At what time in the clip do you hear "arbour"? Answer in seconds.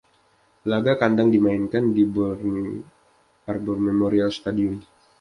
3.51-3.77